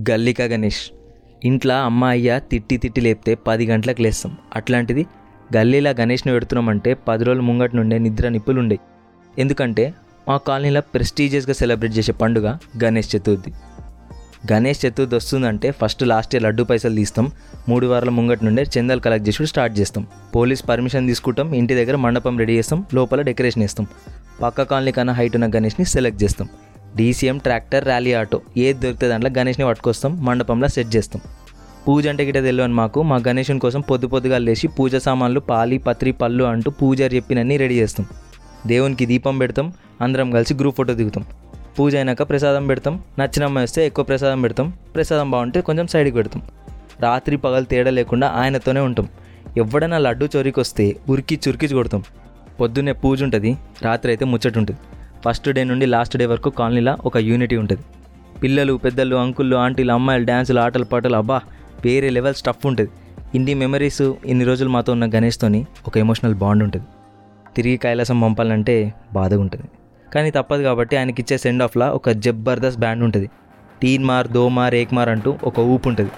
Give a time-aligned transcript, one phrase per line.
[0.00, 0.80] గల్లికా గణేష్.
[1.44, 4.36] ఇంట్లో అమ్మ అయ్య తిట్టి తిట్టి లేపితే పది గంటలకు లేస్తాం.
[4.56, 5.06] అట్లాంటిది
[5.56, 8.78] గల్లీలా గణేష్ని పెడుతున్నామంటే పది రోజుల ముంగటి నుండే నిద్ర నిప్పులుండే
[9.38, 9.94] ఎందుకంటే
[10.28, 13.52] మా కాలనీలో ప్రెస్టీజియస్గా సెలబ్రేట్ చేసే పండుగ గణేష్ చతుర్థి.
[14.52, 17.30] గణేష్ చతుర్థి వస్తుందంటే ఫస్ట్ లాస్ట్ ఇయర్ లడ్డు పైసలు తీస్తాం.
[17.68, 20.06] మూడు వారాల ముంగటి నుండే చందాలు కలెక్ట్ చేసుకుని స్టార్ట్ చేస్తాం.
[20.36, 21.54] పోలీస్ పర్మిషన్ తీసుకుంటాం.
[21.54, 22.86] ఇంటి దగ్గర మండపం రెడీ చేస్తాం.
[22.94, 23.86] లోపల డెకరేషన్ వేస్తాం.
[24.42, 26.48] పక్క కాలనీ కన్నా హైట్ ఉన్న గణేష్ని సెలెక్ట్ చేస్తాం.
[26.96, 28.40] DCM tractor rally auto.
[28.56, 31.22] ఏది దొరికితే దాంట్లో గణేష్ని పట్టుకొస్తాం మండపంలో సెట్ చేస్తాం.
[31.88, 33.02] పూజ అంటే గిట్ట తెలియని మాకు.
[33.02, 37.74] మా గణేషుని కోసం పొద్దు పొద్దుగా లేచి పూజ సామాన్లు పాలి పత్రి పళ్ళు అంటూ పూజారి చెప్పినన్నీ రెడీ
[37.74, 38.06] చేస్తాం.
[38.66, 41.24] దేవునికి దీపం పెడతాం అందరం కలిసి గ్రూప్ ఫోటో దిగుతాం.
[41.78, 46.42] పూజ అయినాక ప్రసాదం పెడతాం నచ్చిన అమ్మాయి వస్తే ఎక్కువ ప్రసాదం పెడతాం ప్రసాదం బాగుంటే కొంచెం సైడ్కి పెడతాం.
[47.00, 49.08] రాత్రి పగలు తేడా లేకుండా ఆయనతోనే ఉంటాం.
[49.56, 52.02] ఎవడైనా లడ్డు చోరీకి వస్తే ఉరికి చురికి కొడతాం.
[52.60, 54.80] పొద్దున్నే పూజ ఉంటుంది రాత్రి అయితే ముచ్చట ఉంటుంది.
[55.24, 57.82] ఫస్ట్ డే నుండి లాస్ట్ డే వరకు కాలనీలో ఒక యూనిటీ ఉంటుంది.
[58.42, 61.40] పిల్లలు పెద్దలు అంకుళ్ళు ఆంటీలు అమ్మాయిలు డ్యాన్సులు ఆటలు పాటలు అబ్బా
[61.84, 62.90] వేరే లెవెల్ స్టఫ్ ఉంటుంది.
[63.34, 66.86] ఇన్ని మెమరీస్ ఇన్ని రోజులు మాతో ఉన్న గణేష్తోని ఒక ఎమోషనల్ బాండ్ ఉంటుంది.
[67.56, 69.68] తిరిగి కైలాసం పంపాలంటే బాధగా ఉంటుంది.
[70.14, 73.30] కానీ తప్పదు కాబట్టి ఆయనకి ఇచ్చే సెండ్ ఆఫ్లా ఒక జబర్దస్త్ బ్యాండ్ ఉంటుంది.
[73.82, 76.10] టీన్ మార్ దో మార్ ఏక్ మార్ అంటూ ఒక ఊపు ఉంటుంది.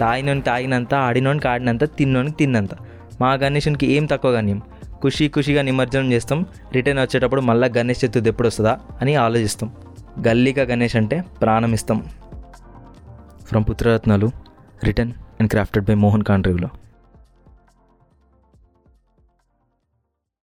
[0.00, 2.70] తాగినోని తాగినంత ఆడినోనికి ఆడినంత తిన్నోనికి తిన్నంత.
[3.20, 4.62] మా గణేషన్కి ఏం తక్కువ గణ్యం
[5.04, 6.46] ఖుషి ఖుషిగా నిమజ్జనం చేస్తాం.
[6.72, 9.72] రిటర్న్ వచ్చేటప్పుడు మళ్ళీ గణేష్ చతుర్థి ఎప్పుడు వస్తుందా అని ఆలోచిస్తాం.
[10.28, 12.04] గల్లీగా గణేష్ అంటే ప్రాణం ఇస్తాం.
[13.46, 14.30] From పుత్రరత్నాలు
[14.84, 16.68] return and crafted by Mohan కాండ్రివ్లో.